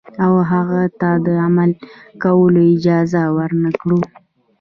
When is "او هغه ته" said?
0.23-1.09